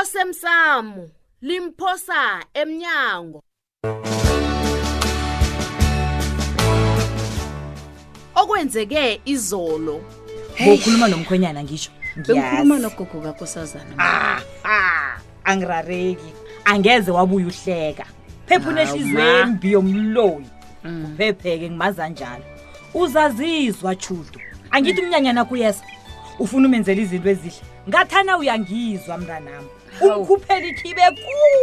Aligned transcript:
osemsamo 0.00 1.08
limphosa 1.42 2.42
emnyango 2.54 3.40
okwenzeke 8.34 9.20
izolo 9.24 10.00
bokhuluma 10.64 11.08
nomkhwenyana 11.08 11.64
ngisho 11.64 11.90
bengikhuluma 12.26 12.78
nogogo 12.78 13.20
kakosazana 13.20 13.94
ah, 13.98 14.40
ah, 14.64 15.20
angirareki 15.44 16.30
angeze 16.64 17.10
wabuya 17.10 17.46
uhleka 17.46 18.04
phephuna 18.46 18.82
ehliziyweni 18.82 19.52
biyomloyi 19.60 20.46
mm. 20.84 21.14
phepheke 21.16 21.66
ngimazanjalo 21.70 22.44
uzazizwa 22.94 23.94
chudo 23.96 24.38
angithi 24.70 25.00
umnyanya 25.00 25.32
nakuyesa 25.32 25.84
ufuna 26.38 26.68
umenzela 26.68 27.00
izinto 27.02 27.28
ezihle 27.34 27.60
ngathana 27.88 28.32
uyangizwa 28.40 29.14
mntanam 29.18 29.64
umkhuphela 30.04 30.66
ikhibe 30.72 31.02
kulu 31.20 31.60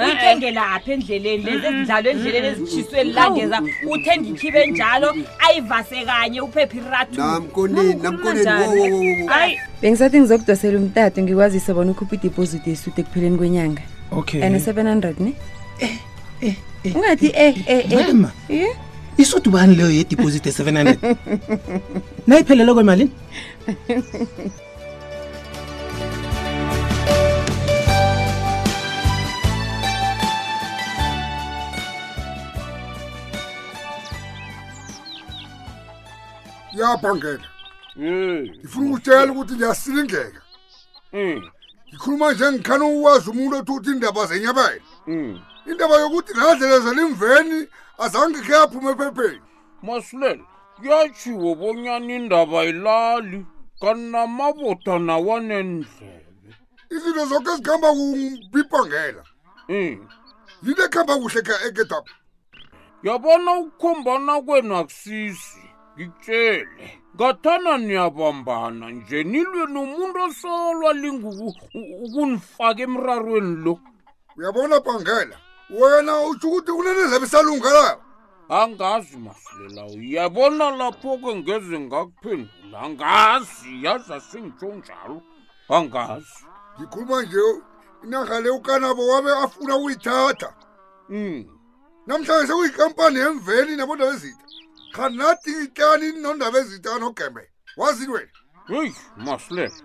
uyithengelapha 0.00 0.88
endleleni 0.96 1.44
lezi 1.50 1.64
ezidlalo 1.68 2.06
endleleni 2.14 2.48
ezitshisweni 2.52 3.10
langeza 3.18 3.58
uthenga 3.94 4.26
ikhibe 4.32 4.60
njalo 4.72 5.08
ayivase 5.46 5.96
kanye 6.08 6.38
uphephe 6.46 6.76
iratuhayi 6.78 9.52
bengisathi 9.80 10.16
ngizokudwasela 10.20 10.76
umtato 10.84 11.16
ngikwazise 11.22 11.70
bona 11.76 11.90
ukhuphe 11.94 12.14
idipozit 12.18 12.62
esude 12.70 12.98
ekupheleni 13.02 13.36
kwenyanga 13.40 13.82
and 14.44 14.54
700 14.56 15.14
ne 15.24 15.32
eh, 15.80 15.96
eh, 16.42 16.54
eh. 16.84 16.96
ungathi 16.96 17.28
e 17.44 17.46
e 17.74 17.76
e 18.50 18.52
isuti 19.18 19.50
bani 19.52 19.76
leyo 19.78 19.90
yedipozithi 19.90 20.48
e-seven 20.48 20.76
hundred 20.76 20.98
nayiphelelwe 22.26 22.74
kwemalini 22.74 23.10
yaphangela 36.78 37.38
hmm. 37.94 38.38
ngifuna 38.60 38.88
ukutshela 38.90 39.32
ukuthi 39.32 39.54
ngiyasilingeka 39.54 40.42
hmm. 41.12 41.38
ngikhuluma 41.88 42.32
nje 42.32 42.46
ngikhane 42.52 42.84
ukwazi 42.84 43.30
umuntu 43.30 43.56
othi 43.56 43.70
ukuthi 43.70 43.90
indaba 43.90 44.26
zenyabele 44.26 44.80
hmm. 45.04 45.38
indaba 45.70 46.00
yokuthi 46.00 46.32
nadlelezela 46.38 47.02
imveni 47.02 47.66
azange 48.04 48.38
khe 48.46 48.54
aphuma 48.64 48.90
ephepheni 48.92 49.40
masilela 49.86 50.44
kuyatshiwo 50.76 51.48
bonyani 51.60 52.14
indaba 52.20 52.58
ilali 52.70 53.38
kanamaboda 53.82 54.94
nawanendlebe 55.06 56.26
izinto 56.94 57.22
zonke 57.30 57.50
ezikhamba 57.52 57.88
kumbipangela 57.98 59.22
um 59.68 59.98
yinto 60.64 60.82
ekhamba 60.88 61.14
kuhle 61.22 61.40
kha 61.46 61.54
eketapa 61.68 62.12
yabona 63.06 63.50
ukukhombana 63.60 64.32
kwenu 64.46 64.72
akusisi 64.80 65.62
ngikutshele 65.94 66.86
ngathana 67.14 67.72
niyabambana 67.84 68.86
nje 68.96 69.18
nilwe 69.30 69.62
nomuntu 69.74 70.18
osolwa 70.26 70.90
lingukunifaka 71.00 72.80
emrarweni 72.86 73.52
lo 73.64 73.72
uyabona 74.36 74.74
bangela 74.86 75.36
wena 75.72 76.12
utsho 76.28 76.48
ukuthi 76.48 76.72
kunendlebe 76.72 77.24
isalungelayo 77.28 77.98
angazi 78.60 79.16
masilelayo 79.24 79.98
yabona 80.14 80.66
lapho-ke 80.80 81.30
ngeze 81.38 81.76
ngakuphendula 81.86 82.76
angazi 82.86 83.70
yaza 83.84 84.16
singitsho 84.28 84.66
njalo 84.78 85.16
angazi 85.76 86.42
ngikhuluma 86.78 87.18
nje 87.26 87.40
inarha 88.04 88.36
le 88.44 88.50
ukanabo 88.58 89.02
wabe 89.12 89.30
afuna 89.44 89.72
ukuyithatha 89.78 90.48
um 91.16 91.40
namhlanje 92.06 92.46
sekuyikampani 92.50 93.16
yemveni 93.22 93.72
nabondaba 93.76 94.12
ezitha 94.14 94.46
khanati 94.94 95.50
itani 95.64 96.06
nondaba 96.22 96.56
ezitha 96.62 96.92
nogembe 97.02 97.44
wazi 97.80 98.04
wena 98.12 98.32
heyi 98.68 98.90
masilela 99.24 99.80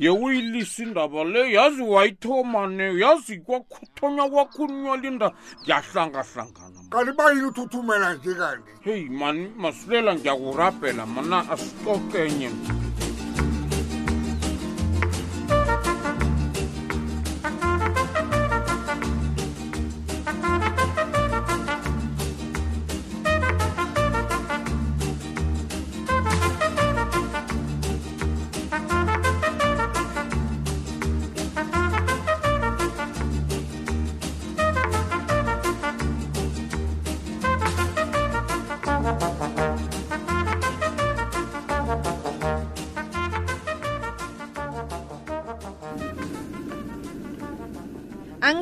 yewuyilisa 0.00 0.82
indaba 0.84 1.24
le 1.28 1.40
yazi 1.56 1.82
wayithomane 1.92 2.84
yazi 3.02 3.34
kwakhuthonywa 3.44 4.26
kwakhulunywa 4.32 4.94
linda 5.02 5.28
ndiyahlangahlangana 5.62 6.78
kanti 6.92 7.12
bayini 7.18 7.46
uthuthumela 7.50 8.08
nje 8.14 8.32
kanti 8.40 8.70
heyi 8.84 9.06
mani 9.20 9.44
masilela 9.62 10.10
ndiyakurabhela 10.14 11.02
mana 11.14 11.38
asitokenye 11.52 12.48
nje 12.50 12.79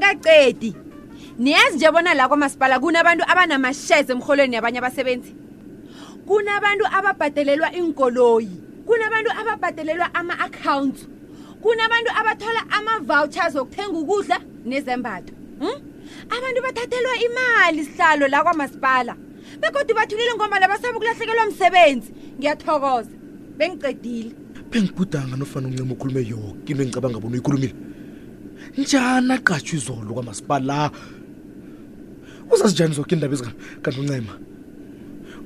akakacedi 0.08 0.74
niyazi 1.38 1.76
nje 1.78 1.90
bona 1.90 2.14
la 2.14 2.28
kwamasipala 2.28 2.80
kunabantu 2.80 3.24
abanamasheze 3.28 4.12
emrholweni 4.12 4.54
yabanye 4.56 4.78
abasebenzi 4.78 5.34
kunabantu 6.26 6.84
ababhadelelwa 6.86 7.72
iinkoloyi 7.72 8.50
kunabantu 8.86 9.30
ababhadelelwa 9.40 10.08
ama-akhawunts 10.14 11.06
kunabantu 11.62 12.10
abathola 12.20 12.60
ama-vouchers 12.70 13.54
okuthenga 13.56 13.98
ukudla 13.98 14.38
nezembato 14.64 15.32
hmm? 15.60 15.78
abantu 16.28 16.60
bathathelwa 16.62 17.14
imali 17.26 17.84
sihlalo 17.84 18.28
la 18.28 18.42
kwamasipala 18.42 19.14
bekodwa 19.60 19.94
bathulile 19.94 20.34
ngombana 20.34 20.68
basabe 20.68 20.94
ukulahlekelwa 20.98 21.46
msebenzi 21.46 22.10
ngiyathokoza 22.38 23.10
bengicedile 23.58 24.32
bengibhudanga 24.70 25.36
nofana 25.38 25.68
uncima 25.68 25.92
ukhulume 25.94 26.22
yoke 26.26 26.66
into 26.72 26.82
engicabanga 26.82 27.20
bona 27.20 27.32
uyikhulumile 27.38 27.74
njani 28.78 29.32
aqatshwa 29.36 29.74
izolo 29.78 30.10
kwamasipala 30.14 30.76
uzazinjani 32.52 32.94
zoke 32.98 33.12
iindaba 33.14 33.34
ezikanti 33.36 33.98
uncema 34.02 34.34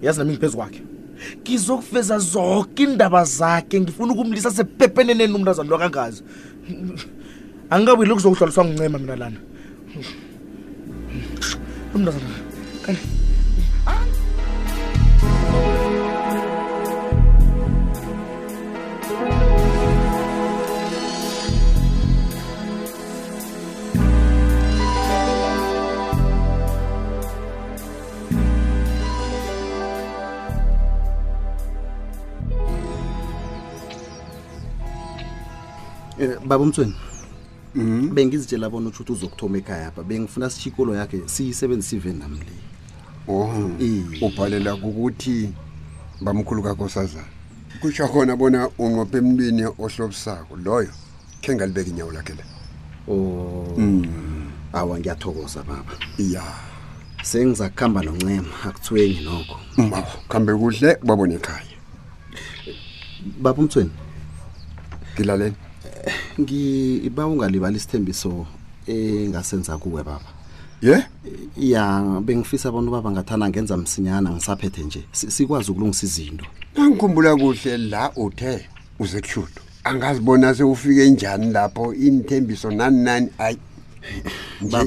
uyazi 0.01 0.19
nami 0.19 0.33
ngiphezu 0.33 0.57
kwakhe 0.61 0.81
ngizokufeza 1.41 2.17
zoke 2.33 2.81
iindaba 2.85 3.21
zakhe 3.39 3.77
ngifuna 3.81 4.13
ukumlisa 4.13 4.51
sepepheneneni 4.59 5.35
umntazana 5.39 5.71
lo 5.73 5.79
kangazi 5.83 6.21
angikabuyi 7.73 8.09
lokuzokuhlaliswa 8.11 8.63
nguncema 8.65 8.97
mina 9.03 9.17
lana 9.23 9.39
umntazana 11.95 12.37
kanti 12.85 13.05
Eh, 36.23 36.37
baba 36.45 36.59
umthweni 36.63 36.95
mhm. 37.75 38.09
bengizitshela 38.15 38.71
bona 38.71 38.89
uthi 38.91 39.13
uzokuthoma 39.13 39.59
ekhaya 39.59 39.87
apha 39.89 40.03
bengifuna 40.07 40.47
sishikolo 40.51 40.95
yakhe 40.95 41.19
siyisebenzise 41.27 41.97
ive 41.97 42.13
nami 42.15 42.37
le 42.39 42.55
oh 43.29 43.51
eh. 43.83 44.23
ubhalela 44.23 44.75
ukuthi 44.79 45.51
bamkhulu 46.23 46.63
kakosazana 46.63 47.27
kusho 47.83 48.07
khona 48.09 48.37
bona 48.39 48.71
unqophe 48.79 49.19
emntwini 49.19 49.65
ohlobisako 49.83 50.53
loyo 50.65 50.93
khe 51.43 51.51
ngalibeka 51.57 51.91
inyawo 51.91 52.13
lakhe 52.15 52.35
la 52.39 52.45
oh 53.11 53.75
mm. 53.77 54.07
awa 54.73 54.99
ngiyathokoza 55.03 55.63
baba 55.67 55.95
ya 56.19 56.43
sengiza 57.23 57.67
kuhamba 57.75 58.01
noncema 58.07 58.55
akuthweni 58.67 59.21
nokho 59.27 59.59
baba 59.91 60.03
kuhambe 60.31 60.53
kuhle 60.55 60.97
babone 61.03 61.35
ekhaya 61.35 61.75
baba 63.43 63.59
umthweni 63.63 63.91
ngilaleni 65.15 65.57
ngiba 66.41 67.27
ungalibali 67.27 67.77
isithembiso 67.77 68.47
engasenza 68.87 69.77
kuwe 69.79 70.03
baba 70.03 70.31
ye 70.83 70.97
ya 71.57 72.01
bengifisa 72.25 72.69
abantu 72.69 72.91
baba 72.91 73.11
ngathana 73.11 73.49
ngenza 73.49 73.77
msinyana 73.77 74.31
ngisaphethe 74.33 74.83
nje 74.83 75.03
sikwazi 75.13 75.71
ukulungisa 75.71 76.05
izinto 76.07 76.47
angikhumbula 76.77 77.37
kuhle 77.37 77.77
la 77.79 78.13
uthe 78.17 78.69
uze 78.99 79.21
kuhlulu 79.21 79.53
angazibona 79.85 80.55
sewufike 80.55 81.11
njani 81.11 81.51
lapho 81.51 81.95
inithembiso 81.95 82.71
nani 82.71 83.03
nani 83.05 83.29
ayi 83.39 83.59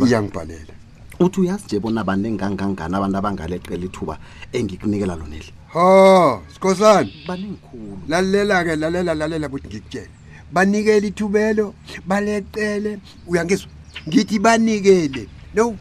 iyangibhalela 0.07 0.73
uthi 1.19 1.41
uyazi 1.41 1.63
nje 1.65 1.79
bona 1.79 2.03
baningi 2.03 2.39
kangangani 2.39 2.95
abantu 2.95 3.17
abangaleqela 3.17 3.85
ithuba 3.85 4.17
engikunikela 4.53 5.15
loneli 5.15 5.51
ho 5.73 6.41
sikhosane 6.53 7.11
baningikhulu 7.27 7.97
lalela-ke 8.11 8.75
lalela 8.81 9.13
lalela 9.15 9.47
kuthi 9.49 9.67
ngikutshele 9.69 10.24
banikele 10.51 11.07
ithubelo 11.07 11.73
balecele 12.05 12.99
uyangizwa 13.27 13.71
ngithi 14.07 14.39
banikele 14.39 15.27
no 15.53 15.75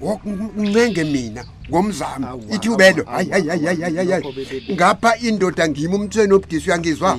ungcenge 0.00 1.04
mina 1.04 1.44
ngomzamo 1.70 2.40
ithubelo 2.54 3.02
hayihayihayihayihayi 3.04 4.26
ngapha 4.74 5.16
indoda 5.26 5.64
ngima 5.68 5.94
umthweni 5.96 6.32
obudisa 6.34 6.66
uyangizwa 6.68 7.12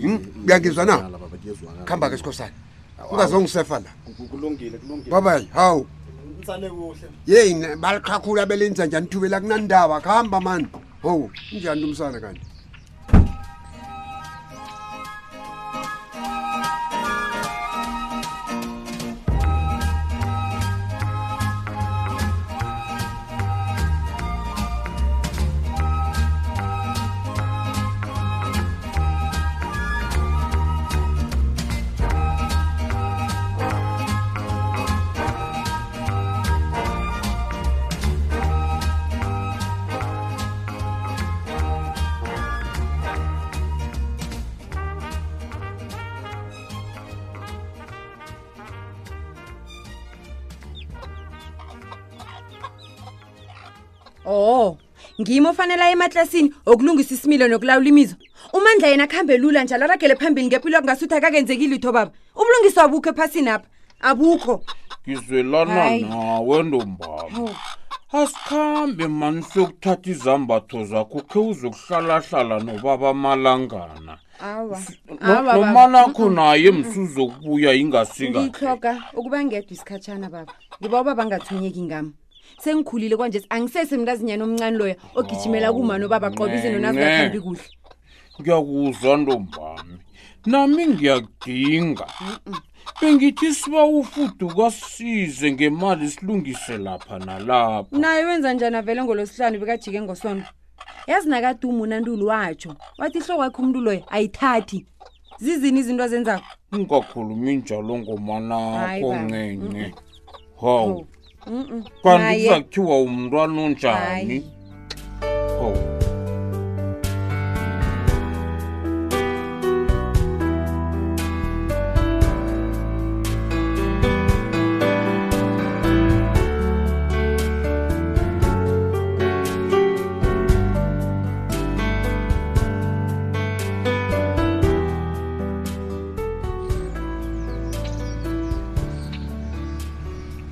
hmm? 0.00 0.18
uyangizwa 0.46 0.84
na 0.84 0.96
kuhamba 1.84 2.10
ke 2.10 2.16
sikhosana 2.16 2.52
ungazongisefa 3.12 3.78
la 3.84 3.90
babay 5.10 5.46
hawu 5.54 5.86
yeyi 7.26 7.54
balikhakhulu 7.82 8.40
abelenza 8.40 8.86
njani 8.86 9.06
ithubela 9.06 9.40
kunandaba 9.40 10.00
kuhamba 10.00 10.40
mani 10.40 10.66
hou 11.02 11.30
injani 11.52 11.80
lo 11.80 11.88
msana 11.88 12.20
kanti 12.20 12.47
oh 54.26 54.76
ngimi 55.20 55.46
ofanele 55.48 55.90
emaklasini 55.92 56.50
okulungisa 56.66 57.14
isimilo 57.14 57.48
nokulawula 57.48 57.88
imizo 57.88 58.16
umandla 58.52 58.88
yena 58.88 59.04
akuhambe 59.04 59.38
lula 59.38 59.64
njalo 59.64 59.84
aragele 59.84 60.16
phambili 60.16 60.46
ngempilo 60.46 60.78
kungasuthi 60.80 61.14
akakenzeki 61.14 61.66
litho 61.68 61.92
baba 61.92 62.12
ubulungisa 62.34 62.84
abukho 62.84 63.10
ephasini 63.10 63.50
apha 63.50 63.68
abukho 64.10 64.56
ngizwelana 65.08 65.98
nawe 66.00 66.62
ndombaba 66.62 67.38
oh. 67.38 68.20
asikhambe 68.22 69.06
mani 69.08 69.42
sokuthatha 69.42 70.10
izambatho 70.10 70.84
zakho 70.84 71.20
khe 71.30 71.38
uzokuhlalahlala 71.38 72.58
nobaba 72.58 73.10
amalangana 73.10 74.14
nomanakho 75.54 76.30
naye 76.30 76.70
msuzokubuya 76.70 77.74
ingasingaitloka 77.74 78.90
ukuba 79.14 79.38
ngedwa 79.44 79.72
isikhatshana 79.72 80.26
baba 80.30 80.52
ngiba 80.80 81.00
ubaba 81.00 81.22
angathonyeki 81.22 81.82
ngami 81.82 82.12
sengikhulile 82.58 83.16
kwanje 83.16 83.42
angisese 83.50 83.96
mntazinyana 83.96 84.44
omncane 84.44 84.76
loya 84.78 84.96
ogijimela 85.14 85.72
kumani 85.72 86.04
obaba 86.04 86.30
qoba 86.30 86.54
izinto 86.54 86.78
oh, 86.78 86.80
nazingakhambi 86.80 87.40
kuhle 87.40 87.64
ngiyakuza 88.40 89.10
ntombami 89.18 89.96
nami 90.46 90.82
ngiyakudinga 90.92 92.06
bengithi 93.00 93.54
siba 93.54 93.84
ufudu 93.84 94.46
kasize 94.56 95.46
ngemali 95.52 96.08
silungise 96.10 96.78
lapha 96.78 97.18
nalapho 97.18 97.92
naye 97.98 98.24
wenza 98.24 98.52
njani 98.52 98.76
avele 98.76 99.04
ngolosihlanu 99.04 99.58
bekajike 99.60 100.00
ngosondo 100.02 100.46
yazi 101.06 101.28
nakadumi 101.28 101.80
unantulu 101.82 102.26
watsho 102.32 102.72
wathi 102.98 103.18
hlokwakho 103.20 103.62
umntu 103.62 103.80
loyo 103.80 104.02
ayithathi 104.14 104.86
zizini 105.38 105.80
izinto 105.80 106.02
azenzako 106.04 106.44
ungakhulumi 106.72 107.56
njalo 107.56 107.94
ngomanakho 108.02 109.10
ncene 109.18 109.94
hawu 110.62 110.90
oh. 110.98 111.06
kanti 112.02 112.36
kuzakhiwa 112.42 112.94
umntwana 113.04 113.56
onjani 113.62 114.44
oh. 115.62 115.74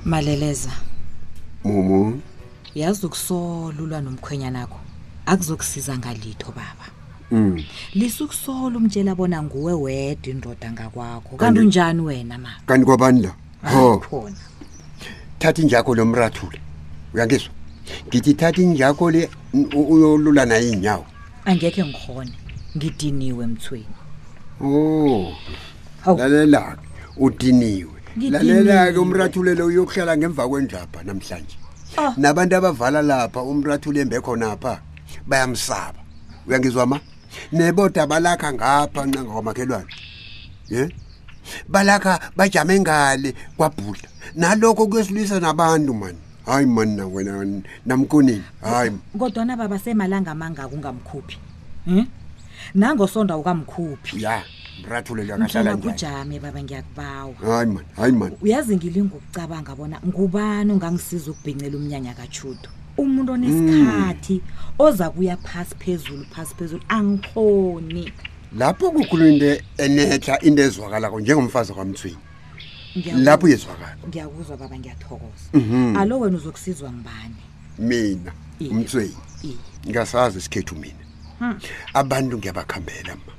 maleleza 0.05 0.86
mumu 1.63 2.21
yazi 2.75 3.05
ukusola 3.05 3.79
ulwa 3.83 4.01
nomkhwenyana 4.01 4.61
akho 4.63 4.79
akuzokusiza 5.25 5.97
ngalitho 5.97 6.51
baba 6.55 6.85
um 7.31 7.57
lisukusola 7.93 8.77
umtshela 8.77 9.15
bona 9.15 9.43
nguwe 9.43 9.73
wedwa 9.73 10.27
indoda 10.33 10.71
ngakwakho 10.71 11.35
kanti 11.35 11.59
unjani 11.59 12.01
wena 12.01 12.37
ma 12.37 12.51
kanti 12.67 12.85
kwabani 12.85 13.21
la 13.21 13.31
ah, 13.63 13.71
hokhona 13.73 14.39
thatha 15.39 15.61
injakho 15.61 15.95
lo 15.95 16.05
mrathule 16.05 16.59
uyangizwa 17.13 17.51
ngithi 18.07 18.33
thatha 18.33 18.61
injakho 18.61 19.11
le 19.11 19.29
uyolula 19.75 20.45
naye 20.45 20.69
iy'nyawo 20.71 21.05
angekhe 21.45 21.83
ngihone 21.85 22.33
ngidiniwe 22.77 23.43
emthweni 23.43 23.97
o 24.61 24.67
oh. 26.05 26.17
lalela-ke 26.17 26.81
udiniwe 27.17 27.96
lalela-ke 28.17 28.97
umrathulo 28.97 29.53
lo 29.53 29.69
uyokuhlala 29.69 30.17
ngemva 30.17 30.43
kwendlapha 30.49 30.99
namhlanje 31.05 31.55
ah. 32.01 32.13
nabantu 32.17 32.53
abavala 32.57 33.01
lapha 33.05 33.39
umrathulo 33.45 34.01
embekhonapha 34.01 34.81
bayamsaba 35.29 36.01
uyangizwa 36.49 36.85
ma 36.91 36.97
neboda 37.53 38.09
balakha 38.09 38.49
ngapha 38.57 39.05
nqanga 39.05 39.29
kwamakhelwane 39.29 39.89
ye 40.73 40.89
balakha 41.69 42.33
bajame 42.33 42.73
ngale 42.81 43.29
kwabhudla 43.57 44.09
nalokho 44.35 44.89
kuyosilwisa 44.89 45.37
nabantu 45.39 45.93
mani 45.93 46.19
hayi 46.49 46.65
mani 46.65 46.95
nawena 46.97 47.33
namkonini 47.85 48.43
hayi 48.65 48.97
kodwana 49.19 49.53
baba 49.53 49.77
semalanga 49.79 50.33
mangaka 50.35 50.73
ungamkhuphi 50.73 51.35
um 51.87 51.93
hmm? 51.93 52.01
hmm? 52.01 52.07
nangosonda 52.73 53.37
ukamkhuphi 53.37 54.17
ya 54.17 54.21
yeah. 54.31 54.43
mrathulele 54.83 55.33
akahlalaujame 55.33 56.39
baba 56.39 56.61
ngiyakubawa 56.63 57.33
hayi 57.41 57.65
mani 57.67 57.87
hayi 57.97 58.11
mani 58.11 58.35
uyazi 58.41 58.75
ngilingokucabanga 58.75 59.75
bona 59.75 60.01
ngubani 60.05 60.73
ungangisiza 60.73 61.31
ukubhincela 61.31 61.75
umnyanya 61.77 62.13
kachudo 62.13 62.69
umuntu 62.97 63.31
onesikhathi 63.33 64.33
mm. 64.33 64.85
oza 64.85 65.09
kuya 65.09 65.37
phasi 65.37 65.75
phezulu 65.79 66.25
phasi 66.35 66.55
phezulu 66.55 66.81
angikhoni 66.89 68.13
lapho 68.57 68.91
kukhulu 68.91 69.25
into 69.27 69.61
enehla 69.77 70.39
into 70.41 70.61
ezwakalako 70.61 71.19
njengomfazi 71.19 71.73
kwamthweni 71.73 72.17
lapho 73.17 73.45
uyezwakala 73.45 73.95
ngiyakuzwa 74.07 74.57
baba 74.57 74.79
ngiyathokoza 74.79 75.47
mm 75.53 75.93
-hmm. 75.93 75.99
alo 75.99 76.19
wena 76.19 76.37
uzokusizwa 76.37 76.91
ngibani 76.91 77.35
mina 77.79 78.31
umthweni 78.71 79.17
ngasazi 79.89 80.37
isikhethu 80.39 80.75
mina 80.75 81.01
hmm. 81.39 81.59
abantu 81.93 82.37
ngiyabakhambela 82.37 83.15
ma 83.15 83.33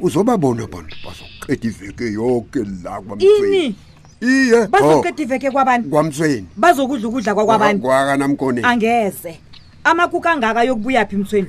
uzobabona 0.00 0.64
abantu 0.64 0.96
bazoqeda 1.04 1.66
iveke 1.68 2.04
yonke 2.12 2.60
la 2.84 3.00
kwamini 3.00 3.74
iye 4.22 4.66
bazoqeda 4.66 5.22
iveke 5.22 5.48
oh, 5.48 5.52
kwabantu 5.52 5.90
kwamthweni 5.90 6.46
bazokudla 6.56 7.08
ukudla 7.08 7.34
kwakwabantuakanamkone 7.34 8.60
angeze 8.64 9.38
amakhuka 9.84 10.30
angaka 10.30 10.64
yokubuyaphi 10.64 11.16
mthweni 11.16 11.48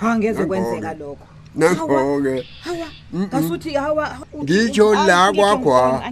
angeze 0.00 0.44
kwenzeka 0.44 0.94
lokho 0.94 1.24
nakho-ke 1.54 2.44
ngitsho 4.42 4.86
ah, 4.92 5.06
la 5.06 5.32
kwagwa 5.32 6.02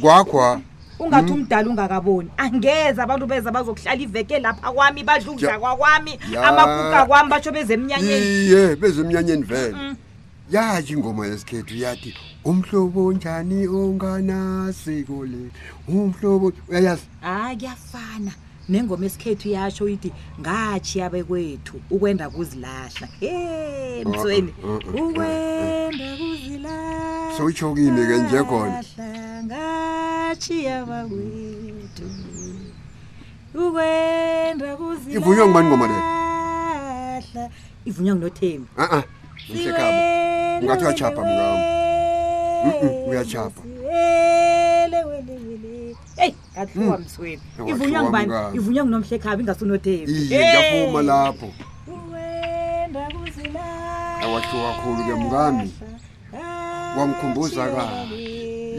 kwagwa 0.00 0.60
ungathi 0.98 1.32
mm. 1.32 1.38
umdala 1.38 1.68
ungakaboni 1.70 2.30
angeze 2.36 3.02
abantu 3.02 3.26
beza 3.26 3.50
bazokuhlala 3.52 4.00
iveke 4.00 4.38
lapha 4.38 4.70
kwami 4.72 5.02
badla 5.02 5.30
ukudla 5.30 5.58
kwakwami 5.58 6.18
amakhuka 6.44 7.06
kwami 7.08 7.30
basho 7.30 7.52
bezemnyanyeni 7.52 8.26
iye 8.26 8.76
bezemnyanyeni 8.76 9.42
vele 9.42 9.74
mm 9.74 9.96
yathi 10.52 10.92
ingoma 10.92 11.26
yesikhethu 11.26 11.74
yathi 11.76 12.14
umhlobo 12.44 13.06
onjani 13.06 13.66
onganasiko 13.68 15.24
le 15.32 15.40
umhlobo 15.88 16.52
uyayazi 16.68 17.02
hayi 17.20 17.56
kuyafana 17.58 18.32
nengoma 18.72 19.04
esikhethu 19.08 19.46
yasho 19.56 19.84
ithi 19.94 20.10
ngatshi 20.40 20.96
yabe 21.00 21.20
kwethu 21.28 21.74
ukwenda 21.90 22.30
kuzilahla 22.34 23.06
e 23.20 24.04
mtweni 24.04 24.50
uh, 24.64 24.70
uh, 24.70 24.76
uh, 24.76 24.94
ukwenda 25.06 26.06
kuzilahla 26.20 27.36
soyitshokile 27.36 28.02
ke 28.08 28.16
njekhona 28.22 28.78
ngatshi 29.44 30.54
yaba 30.64 30.98
kwethu 31.10 32.06
ukwenda 33.54 34.68
kuzilahla 34.76 35.18
ivunywa 35.18 35.44
ngubani 35.46 35.68
ngoma 35.68 35.86
le 35.88 35.98
ivunywa 37.88 38.14
nginothembi 38.16 38.68
a-a 38.82 38.98
ah, 38.98 39.04
ah 39.78 40.21
ungathi 40.62 40.84
uyachapha 40.84 41.22
uyachapha 43.08 43.60
mm. 43.64 43.78
ivunywa 47.68 48.50
nginomhle 48.84 49.18
khaba 49.18 49.42
ingasunotheningiyavuma 49.42 51.02
lapho 51.02 51.48
awahluka 54.22 54.74
kakhulu 54.76 55.04
ke 55.06 55.14
mngami 55.14 55.70
wangikhumbuza 56.98 57.62
kani 57.66 58.26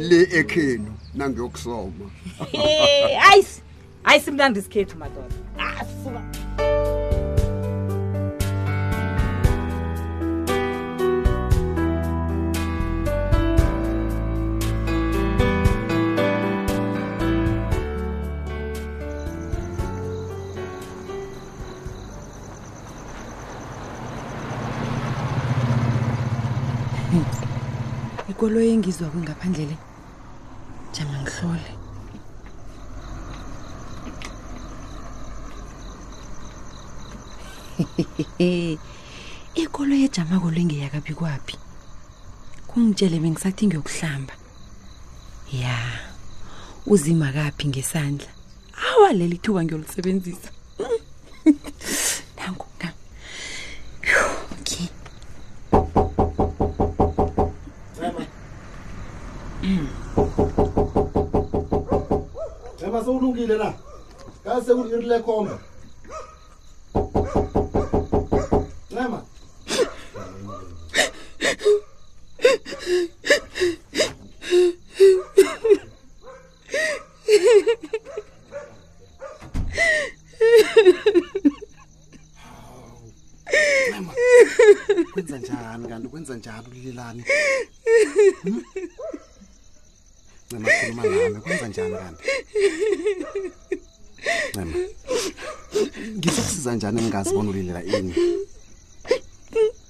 le 0.08 0.22
ekhenu 0.40 0.92
nangiyokusoma 1.16 2.06
hayi 4.04 4.22
simnandi 4.22 4.60
isikhethu 4.60 4.98
madoda 4.98 5.36
asuka 5.58 6.20
ah, 6.20 6.43
ikolo 28.32 28.58
engizwa 28.74 29.08
kwingaphandle 29.12 29.66
le 29.72 29.78
jama 30.96 31.18
ngihlole 31.24 31.72
ikolo 39.64 39.94
yejama 40.02 40.36
kolenge 40.44 40.76
yakabi 40.84 41.14
kwapi 41.20 41.56
kungitshele 42.68 43.18
bengisathi 43.24 43.64
ngiyokuhlamba 43.68 44.34
ya 45.64 45.78
uzima 46.94 47.28
kaphi 47.36 47.66
ngesandla 47.72 48.30
awa 48.90 49.10
leli 49.18 49.38
thuba 49.44 49.60
ngiyolisebenzisa 49.64 50.50
kulungile 63.34 63.58
na 63.64 63.74
kase 64.44 64.74
kuirile 64.76 65.18
khombe 65.26 65.56
nema 68.94 69.20
kwenza 85.14 85.38
njani 85.38 85.88
kanti 85.88 86.08
kwenza 86.08 86.36
njani 86.36 86.66
ulilelani 86.72 87.24
hmm? 88.44 88.62
ncema 90.60 90.72
khuluma 90.80 91.04
nami 91.06 91.42
kwenza 91.42 91.68
njani 91.68 91.96
kanti 91.96 93.54
ncema 94.56 94.68
ngizokusiza 96.18 96.74
njani 96.76 96.98
engingazibona 97.00 97.50
ulilela 97.50 97.84
ini 97.84 98.14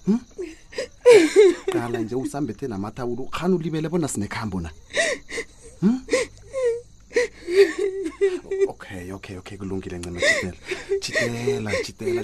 hmm? 0.05 0.19
qala 1.73 1.99
nje 1.99 2.15
usambethe 2.15 2.67
namathawulo 2.67 3.23
khani 3.25 3.55
ulibele 3.55 3.89
bona 3.89 4.07
sinekhambo 4.07 4.61
na 4.61 4.69
hmm? 5.79 6.01
okay 8.67 9.11
okay 9.11 9.35
okay 9.37 9.57
kulungile 9.57 9.97
ncema 9.97 10.19
jitela 11.01 11.71
jitela 11.83 12.23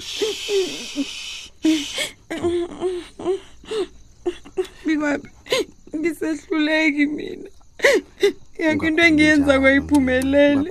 yenza 9.30 9.54
kwayiphumeleli 9.60 10.68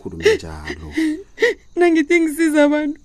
nangithi 1.80 2.16
ngisiza 2.22 2.60
abantu 2.68 3.00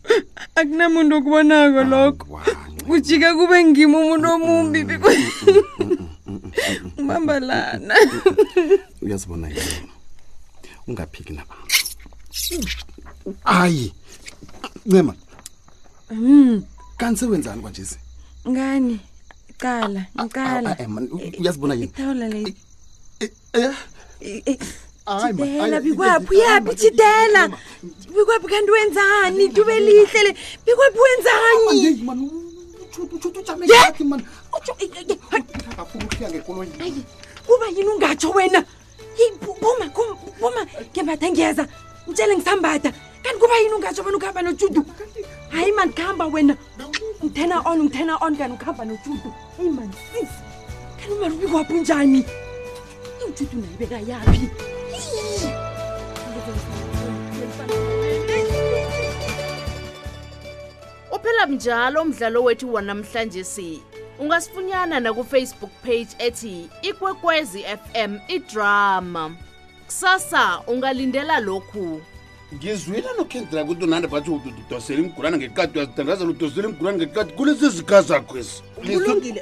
akunamuntu 0.58 1.12
okubonako 1.18 1.80
lokho 1.92 2.37
kujika 2.87 3.28
kube 3.38 3.58
ngima 3.68 3.96
umuntu 4.02 4.26
omumbi 4.34 4.78
umambalana 7.00 7.94
uyazibona 9.04 9.46
yena 9.56 9.78
ungaphiki 10.87 11.32
nabantu 11.37 11.76
hayi 13.50 13.87
ncema 14.87 15.14
mm. 16.11 16.54
kanti 16.99 17.18
sewenzani 17.20 17.61
kwanjezi 17.62 17.96
ngani 18.50 18.96
cala 19.62 20.00
ngicala 20.23 20.68
ah, 20.70 20.76
ah, 20.82 20.99
ah, 20.99 21.23
eh, 21.25 21.32
uyazibona 21.40 21.75
yini 21.78 21.92
tidela 25.04 25.76
bikwephi 25.84 26.28
uyaphi 26.40 26.75
tidela 26.80 27.42
bikwephi 28.08 28.46
kanti 28.49 28.70
wenzani 28.73 29.44
dube 29.52 29.76
lihle 29.80 30.23
le 30.25 30.32
bikwephi 30.64 30.99
wenzani 31.04 31.61
kuba 37.46 37.66
yini 37.68 37.88
ungatsho 37.88 38.30
wena 38.30 38.64
puma 39.61 39.84
puma 40.40 40.62
ngembada 40.92 41.30
ngeza 41.30 41.68
mtshele 42.08 42.37
ngisambada 42.37 42.90
kanti 43.23 43.38
kuba 43.40 43.54
yini 43.61 43.75
ungatsho 43.76 44.02
wena 44.02 44.16
ukuhamba 44.16 44.42
nojudu 44.42 44.82
hayi 45.52 45.73
mani 45.73 45.92
kuhamba 45.92 46.26
wena 46.32 46.54
ngithena 47.25 47.61
on 47.68 47.78
ngithena 47.84 48.14
on 48.25 48.32
kanti 48.37 48.54
ukuhamba 48.56 48.82
nojudu 48.88 49.30
eyi 49.61 49.70
mani 49.76 49.94
sis 50.12 50.30
kanti 51.00 51.12
umali 51.12 51.34
ubikwaphi 51.37 51.73
unjani 51.78 52.20
ujudu 53.28 53.56
nayibeka 53.61 53.99
yaphi 54.08 54.49
awuphela 61.24 61.46
mnjalo 61.46 62.02
umdlalo 62.02 62.42
wethu 62.42 62.72
wanamhlanje 62.74 63.44
si 63.44 63.82
ungasifunyana 64.18 65.00
nakufacebook 65.00 65.70
page 65.84 66.08
ethi 66.18 66.68
ikwekwezi 66.82 67.58
fm 67.64 68.18
idrama 68.28 69.32
kusasa 69.86 70.60
ungalindela 70.66 71.40
lokhu 71.40 72.02
ngizwile 72.54 73.06
nokhendela 73.18 73.64
kuthi 73.64 73.84
unandi 73.84 74.08
bathi 74.08 74.30
udosele 74.30 75.02
imgulana 75.02 75.36
ngeqadi 75.38 75.78
uyazithandazela 75.78 76.30
udosele 76.30 76.68
imgulana 76.68 76.96
ngeqadi 76.98 77.32
kulezi 77.32 77.68
zigazakho 77.68 78.38
ezi 78.38 78.62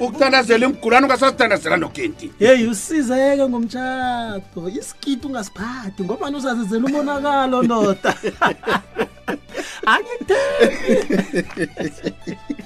ukuthandazela 0.01 0.65
imgulana 0.65 1.05
ungasazithandazela 1.07 1.77
nokendi 1.77 2.31
heyi 2.39 2.67
usizeke 2.67 3.47
ngomtshato 3.49 4.69
isikiti 4.69 5.27
ungasiphathi 5.27 6.03
ngobani 6.03 6.35
uzazizela 6.37 6.85
umonakalo 6.85 7.63
ndoda 7.63 8.13
angithengi 9.91 10.87